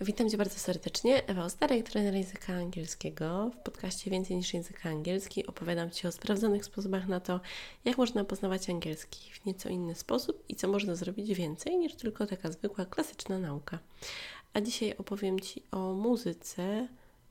[0.00, 1.26] Witam Cię bardzo serdecznie.
[1.26, 3.50] Ewa Ostarek, trener języka angielskiego.
[3.50, 7.40] W podcaście Więcej niż język angielski opowiadam Ci o sprawdzonych sposobach na to,
[7.84, 12.26] jak można poznawać angielski w nieco inny sposób i co można zrobić więcej niż tylko
[12.26, 13.78] taka zwykła, klasyczna nauka.
[14.52, 16.88] A dzisiaj opowiem Ci o muzyce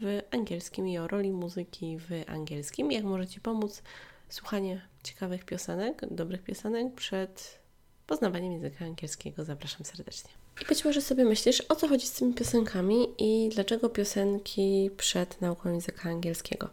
[0.00, 3.82] w angielskim i o roli muzyki w angielskim, jak może Ci pomóc
[4.28, 7.58] słuchanie ciekawych piosenek, dobrych piosenek przed
[8.06, 9.44] poznawaniem języka angielskiego.
[9.44, 10.45] Zapraszam serdecznie.
[10.62, 15.40] I być może sobie myślisz, o co chodzi z tymi piosenkami i dlaczego piosenki przed
[15.40, 16.68] nauką języka angielskiego.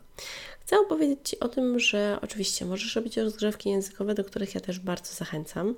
[0.60, 4.80] Chcę opowiedzieć Ci o tym, że oczywiście możesz robić rozgrzewki językowe, do których ja też
[4.80, 5.76] bardzo zachęcam,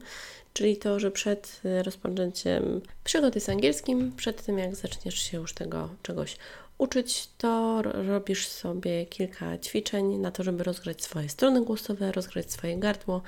[0.53, 5.89] czyli to, że przed rozpoczęciem przygody z angielskim, przed tym jak zaczniesz się już tego
[6.03, 6.37] czegoś
[6.77, 12.77] uczyć, to robisz sobie kilka ćwiczeń na to, żeby rozgrzać swoje strony głosowe, rozgrzać swoje
[12.77, 13.21] gardło.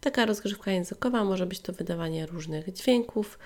[0.00, 3.38] Taka rozgrzewka językowa może być to wydawanie różnych dźwięków,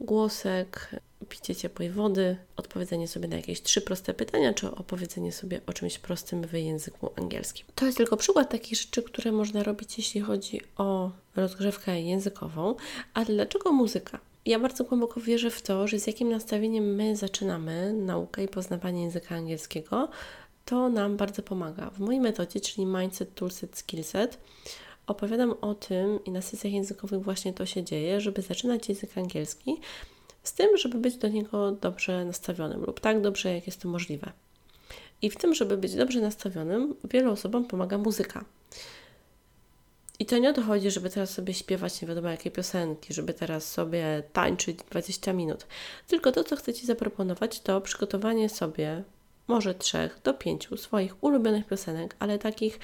[0.00, 0.90] głosek,
[1.28, 5.98] picie ciepłej wody, odpowiedzenie sobie na jakieś trzy proste pytania, czy opowiedzenie sobie o czymś
[5.98, 7.66] prostym w języku angielskim.
[7.74, 12.74] To jest tylko przykład takich rzeczy, które można robić, jeśli chodzi o rozgrzewkę językową.
[13.14, 14.18] A dlaczego muzyka?
[14.46, 19.02] Ja bardzo głęboko wierzę w to, że z jakim nastawieniem my zaczynamy naukę i poznawanie
[19.02, 20.08] języka angielskiego,
[20.64, 21.90] to nam bardzo pomaga.
[21.90, 24.38] W mojej metodzie, czyli Mindset, Toolset, Skillset,
[25.06, 29.80] opowiadam o tym i na sesjach językowych właśnie to się dzieje, żeby zaczynać język angielski
[30.42, 34.32] z tym, żeby być do niego dobrze nastawionym lub tak dobrze, jak jest to możliwe.
[35.22, 38.44] I w tym, żeby być dobrze nastawionym, wielu osobom pomaga muzyka.
[40.18, 43.34] I to nie o to chodzi, żeby teraz sobie śpiewać nie wiadomo jakie piosenki, żeby
[43.34, 45.66] teraz sobie tańczyć 20 minut.
[46.08, 49.04] Tylko to, co chcę Ci zaproponować, to przygotowanie sobie
[49.48, 52.78] może trzech do pięciu swoich ulubionych piosenek, ale takich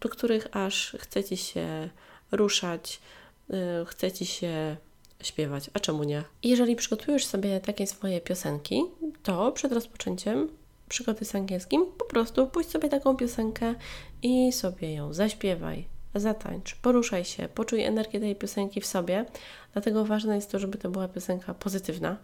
[0.00, 1.88] do których aż chce ci się
[2.32, 3.00] ruszać,
[3.48, 4.76] yy, chce ci się
[5.22, 6.24] śpiewać, a czemu nie?
[6.42, 8.82] Jeżeli przygotujesz sobie takie swoje piosenki,
[9.22, 10.48] to przed rozpoczęciem
[10.88, 13.74] przygody z angielskim po prostu pójdź sobie taką piosenkę
[14.22, 19.24] i sobie ją zaśpiewaj, zatańcz, poruszaj się, poczuj energię tej piosenki w sobie.
[19.72, 22.16] Dlatego ważne jest to, żeby to była piosenka pozytywna.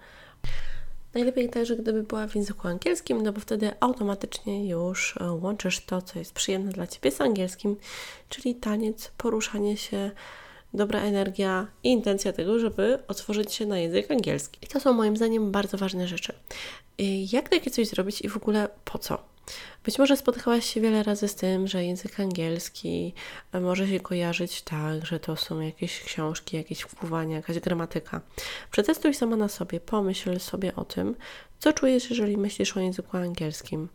[1.15, 6.03] Najlepiej także, gdyby była w języku angielskim, no bo wtedy automatycznie już e, łączysz to,
[6.03, 7.77] co jest przyjemne dla Ciebie z angielskim,
[8.29, 10.11] czyli taniec, poruszanie się,
[10.75, 14.59] dobra energia i intencja tego, żeby otworzyć się na język angielski.
[14.63, 16.33] I to są moim zdaniem bardzo ważne rzeczy.
[17.33, 19.35] Jak takie coś zrobić i w ogóle po co?
[19.85, 23.15] Być może spotkałaś się wiele razy z tym, że język angielski
[23.53, 28.21] e, może się kojarzyć tak, że to są jakieś książki, jakieś wpływania, jakaś gramatyka.
[28.71, 31.17] Przetestuj sama na sobie, pomyśl sobie o tym,
[31.59, 33.89] co czujesz, jeżeli myślisz o języku angielskim.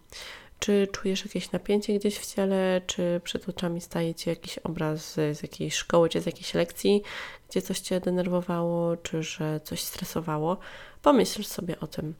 [0.60, 5.42] Czy czujesz jakieś napięcie gdzieś w ciele, czy przed oczami staje Ci jakiś obraz z
[5.44, 7.02] jakiejś szkoły, czy z jakiejś lekcji,
[7.50, 10.58] gdzie coś Cię denerwowało, czy że coś stresowało?
[11.02, 12.14] Pomyśl sobie o tym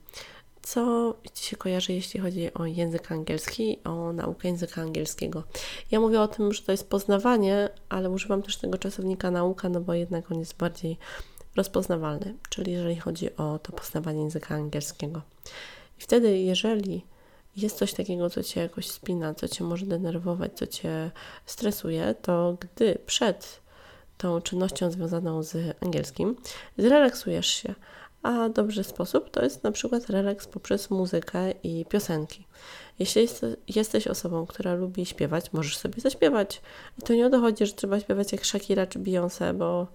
[0.62, 5.42] co Ci się kojarzy, jeśli chodzi o język angielski, o naukę języka angielskiego.
[5.90, 9.80] Ja mówię o tym, że to jest poznawanie, ale używam też tego czasownika nauka, no
[9.80, 10.98] bo jednak on jest bardziej
[11.56, 15.22] rozpoznawalny, czyli jeżeli chodzi o to poznawanie języka angielskiego.
[15.98, 17.04] I wtedy, jeżeli
[17.56, 21.10] jest coś takiego, co Cię jakoś spina, co Cię może denerwować, co Cię
[21.46, 23.60] stresuje, to gdy przed
[24.18, 26.36] tą czynnością związaną z angielskim
[26.78, 27.74] zrelaksujesz się,
[28.22, 32.46] a dobry sposób to jest na przykład relaks poprzez muzykę i piosenki.
[32.98, 36.62] Jeśli jest, jesteś osobą, która lubi śpiewać, możesz sobie zaśpiewać.
[36.98, 39.86] I to nie o to chodzi, że trzeba śpiewać jak Shakira czy Beyoncé, bo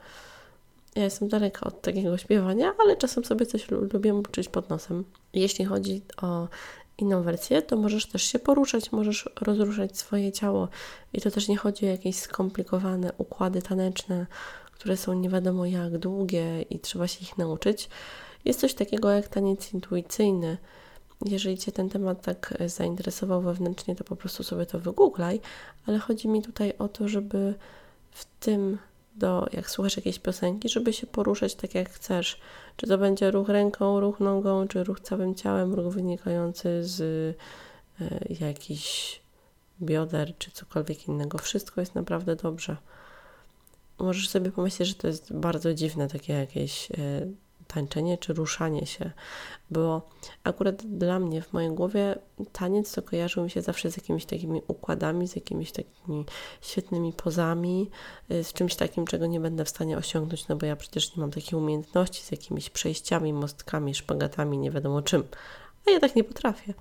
[0.95, 5.03] ja jestem daleka od takiego śpiewania, ale czasem sobie coś lubię uczyć pod nosem.
[5.33, 6.47] Jeśli chodzi o
[6.97, 10.67] inną wersję, to możesz też się poruszać, możesz rozruszać swoje ciało.
[11.13, 14.25] I to też nie chodzi o jakieś skomplikowane układy taneczne,
[14.75, 17.89] które są nie wiadomo jak długie i trzeba się ich nauczyć.
[18.45, 20.57] Jest coś takiego jak taniec intuicyjny.
[21.25, 25.41] Jeżeli Cię ten temat tak zainteresował wewnętrznie, to po prostu sobie to wygooglaj,
[25.85, 27.53] ale chodzi mi tutaj o to, żeby
[28.11, 28.77] w tym,
[29.15, 32.39] do, jak słuchasz jakiejś piosenki, żeby się poruszać tak jak chcesz.
[32.75, 38.35] Czy to będzie ruch ręką, ruch nogą, czy ruch całym ciałem, ruch wynikający z y,
[38.39, 39.21] jakichś
[39.81, 41.37] bioder, czy cokolwiek innego.
[41.37, 42.77] Wszystko jest naprawdę dobrze
[43.99, 46.95] możesz sobie pomyśleć, że to jest bardzo dziwne takie jakieś e,
[47.67, 49.11] tańczenie czy ruszanie się,
[49.71, 50.09] bo
[50.43, 52.15] akurat dla mnie w mojej głowie
[52.51, 56.25] taniec to kojarzył mi się zawsze z jakimiś takimi układami, z jakimiś takimi
[56.61, 57.89] świetnymi pozami,
[58.29, 61.21] e, z czymś takim, czego nie będę w stanie osiągnąć, no bo ja przecież nie
[61.21, 65.23] mam takiej umiejętności z jakimiś przejściami, mostkami, szpagatami, nie wiadomo czym,
[65.87, 66.73] a ja tak nie potrafię.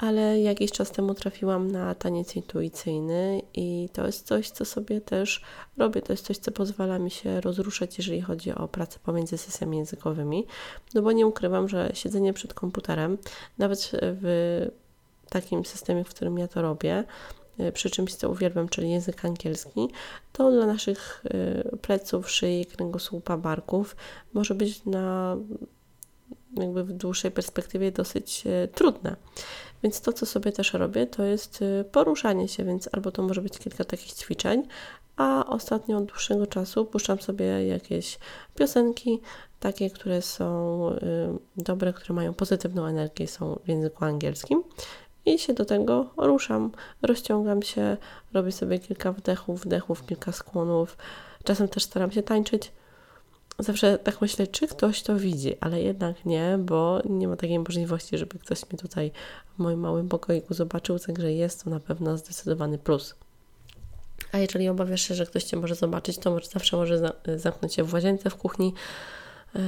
[0.00, 5.42] Ale jakiś czas temu trafiłam na taniec intuicyjny i to jest coś, co sobie też
[5.76, 6.02] robię.
[6.02, 10.46] To jest coś, co pozwala mi się rozruszać, jeżeli chodzi o pracę pomiędzy sesjami językowymi.
[10.94, 13.18] No bo nie ukrywam, że siedzenie przed komputerem,
[13.58, 14.66] nawet w
[15.28, 17.04] takim systemie, w którym ja to robię,
[17.58, 19.88] e, przy czymś, co uwielbiam, czyli język angielski,
[20.32, 23.96] to dla naszych e, pleców, szyi, kręgosłupa, barków
[24.32, 25.36] może być na
[26.56, 29.16] jakby w dłuższej perspektywie dosyć e, trudne.
[29.82, 33.58] Więc to, co sobie też robię, to jest poruszanie się, więc albo to może być
[33.58, 34.62] kilka takich ćwiczeń,
[35.16, 38.18] a ostatnio od dłuższego czasu puszczam sobie jakieś
[38.54, 39.20] piosenki,
[39.60, 40.80] takie, które są
[41.56, 44.62] dobre, które mają pozytywną energię, są w języku angielskim
[45.26, 46.72] i się do tego ruszam,
[47.02, 47.96] rozciągam się,
[48.32, 50.96] robię sobie kilka wdechów, wdechów, kilka skłonów.
[51.44, 52.72] Czasem też staram się tańczyć.
[53.62, 58.18] Zawsze tak myślę, czy ktoś to widzi, ale jednak nie, bo nie ma takiej możliwości,
[58.18, 59.12] żeby ktoś mnie tutaj
[59.56, 63.14] w moim małym pokoiku zobaczył, także jest to na pewno zdecydowany plus.
[64.32, 67.84] A jeżeli obawiasz się, że ktoś Cię może zobaczyć, to może zawsze może zamknąć się
[67.84, 68.74] w łazience, w kuchni,
[69.54, 69.60] yy,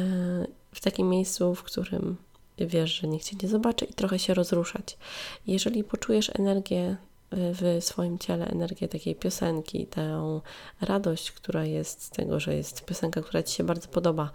[0.73, 2.17] w takim miejscu, w którym
[2.59, 4.99] wiesz, że nikt Cię nie zobaczy i trochę się rozruszać.
[5.47, 6.97] Jeżeli poczujesz energię
[7.33, 10.41] w swoim ciele, energię takiej piosenki, tę
[10.81, 14.31] radość, która jest z tego, że jest piosenka, która Ci się bardzo podoba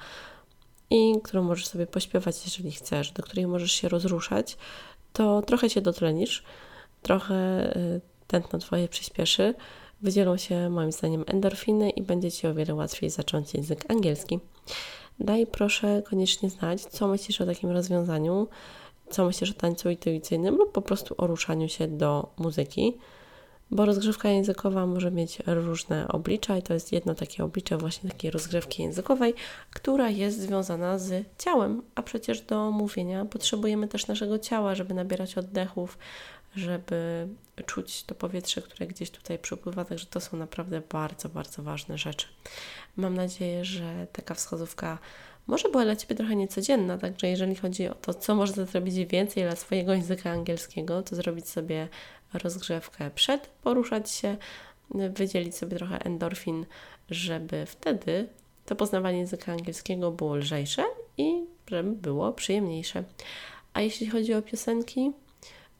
[0.89, 4.57] i którą możesz sobie pośpiewać, jeżeli chcesz, do której możesz się rozruszać,
[5.13, 6.43] to trochę się dotlenisz,
[7.01, 7.35] trochę
[7.77, 9.53] y, tętno Twoje przyspieszy,
[10.01, 14.39] wydzielą się moim zdaniem endorfiny i będzie Ci o wiele łatwiej zacząć język angielski.
[15.19, 18.47] Daj proszę koniecznie znać, co myślisz o takim rozwiązaniu,
[19.25, 22.97] myślisz o tańcu intuicyjnym lub po prostu o ruszaniu się do muzyki,
[23.71, 28.31] bo rozgrzewka językowa może mieć różne oblicza i to jest jedno takie oblicze właśnie takiej
[28.31, 29.33] rozgrzewki językowej,
[29.71, 35.37] która jest związana z ciałem, a przecież do mówienia potrzebujemy też naszego ciała, żeby nabierać
[35.37, 35.97] oddechów,
[36.55, 37.27] żeby
[37.65, 42.27] czuć to powietrze, które gdzieś tutaj przepływa, także to są naprawdę bardzo, bardzo ważne rzeczy.
[42.97, 44.97] Mam nadzieję, że taka wskazówka
[45.47, 49.43] może była dla Ciebie trochę niecodzienna, także jeżeli chodzi o to, co można zrobić więcej
[49.43, 51.87] dla swojego języka angielskiego, to zrobić sobie
[52.33, 54.37] rozgrzewkę przed, poruszać się,
[55.09, 56.65] wydzielić sobie trochę endorfin,
[57.09, 58.27] żeby wtedy
[58.65, 60.83] to poznawanie języka angielskiego było lżejsze
[61.17, 63.03] i żeby było przyjemniejsze.
[63.73, 65.11] A jeśli chodzi o piosenki,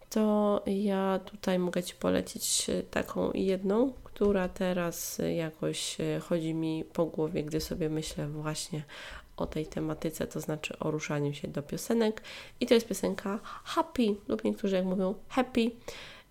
[0.10, 7.44] to ja tutaj mogę Ci polecić taką jedną, która teraz jakoś chodzi mi po głowie,
[7.44, 8.84] gdy sobie myślę właśnie
[9.38, 12.22] o tej tematyce, to znaczy o ruszaniu się do piosenek.
[12.60, 15.72] I to jest piosenka Happy, lub niektórzy jak mówią Happy.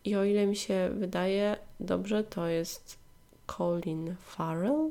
[0.04, 2.98] I o ile mi się wydaje dobrze, to jest
[3.46, 4.90] Colin Farrell.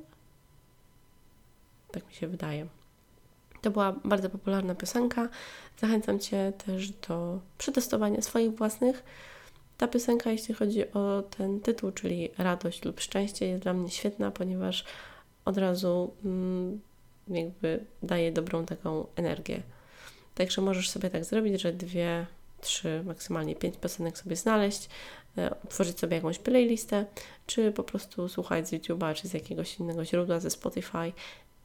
[1.92, 2.68] Tak mi się wydaje.
[3.62, 5.30] To była bardzo popularna piosenka.
[5.78, 9.04] Zachęcam Cię też do przetestowania swoich własnych.
[9.78, 14.32] Ta piosenka, jeśli chodzi o ten tytuł, czyli radość lub szczęście, jest dla mnie świetna,
[14.32, 14.86] ponieważ
[15.46, 16.82] od razu mm,
[17.28, 19.62] jakby daje dobrą taką energię.
[20.36, 22.26] Także możesz sobie tak zrobić, że dwie,
[22.62, 24.90] trzy, maksymalnie pięć piosenek sobie znaleźć,
[25.38, 27.06] e, tworzyć sobie jakąś playlistę,
[27.48, 31.14] czy po prostu słuchać z YouTube'a, czy z jakiegoś innego źródła, ze Spotify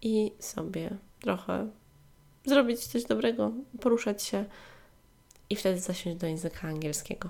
[0.02, 0.90] i sobie
[1.20, 1.70] trochę
[2.44, 4.44] zrobić coś dobrego, poruszać się
[5.50, 7.28] i wtedy zasiąść do języka angielskiego.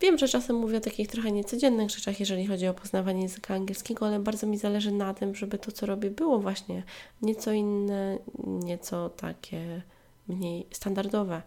[0.00, 4.06] Wiem, że czasem mówię o takich trochę niecodziennych rzeczach, jeżeli chodzi o poznawanie języka angielskiego,
[4.06, 6.82] ale bardzo mi zależy na tym, żeby to, co robię, było właśnie
[7.22, 9.82] nieco inne, nieco takie
[10.28, 11.42] mniej standardowe.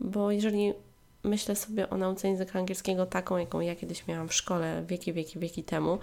[0.00, 0.72] Bo jeżeli
[1.22, 5.38] myślę sobie o nauce języka angielskiego taką, jaką ja kiedyś miałam w szkole wieki, wieki,
[5.38, 5.98] wieki temu,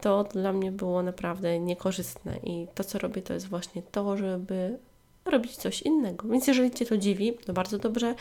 [0.00, 2.36] to dla mnie było naprawdę niekorzystne.
[2.42, 4.78] I to, co robię, to jest właśnie to, żeby
[5.24, 6.28] robić coś innego.
[6.28, 8.14] Więc jeżeli Cię to dziwi, to bardzo dobrze.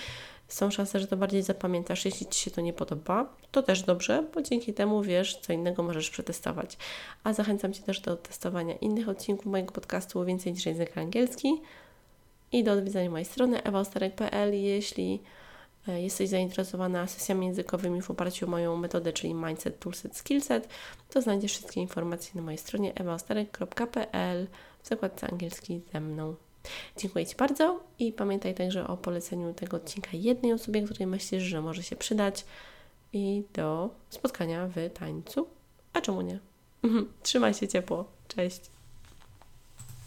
[0.47, 2.05] Są szanse, że to bardziej zapamiętasz.
[2.05, 5.83] Jeśli Ci się to nie podoba, to też dobrze, bo dzięki temu wiesz, co innego
[5.83, 6.77] możesz przetestować.
[7.23, 11.61] A zachęcam Cię też do testowania innych odcinków mojego podcastu więcej niż język angielski
[12.51, 14.53] i do odwiedzania mojej strony ewaostarek.pl.
[14.53, 15.21] Jeśli
[15.87, 20.69] e, jesteś zainteresowana sesjami językowymi w oparciu o moją metodę, czyli Mindset, Toolset, Skillset,
[21.09, 24.47] to znajdziesz wszystkie informacje na mojej stronie ewaostarek.pl
[24.83, 26.35] w zakładce angielski ze mną.
[26.97, 31.61] Dziękuję Ci bardzo i pamiętaj także o poleceniu tego odcinka jednej osobie, której myślisz, że
[31.61, 32.45] może się przydać
[33.13, 35.47] i do spotkania w tańcu.
[35.93, 36.39] A czemu nie?
[37.23, 38.05] Trzymaj się ciepło.
[38.27, 38.72] Cześć.